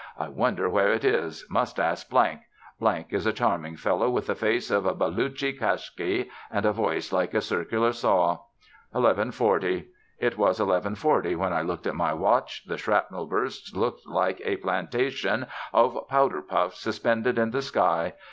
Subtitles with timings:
[0.17, 2.11] I wonder where it is; must ask.
[2.11, 7.35] is a charming fellow with the face of a Baluchi Kashgai and a voice like
[7.35, 8.39] a circular saw.
[8.95, 9.85] 11:40
[10.17, 12.63] It was eleven forty when I looked at my watch.
[12.65, 18.13] The shrapnel bursts look like a plantation of powder puffs suspended in the sky.